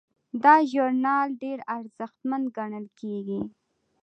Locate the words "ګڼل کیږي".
2.57-3.41